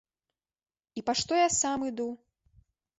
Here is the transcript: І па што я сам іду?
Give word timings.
І 1.01 1.05
па 1.11 1.17
што 1.21 1.31
я 1.43 1.47
сам 1.61 1.79
іду? 1.93 2.11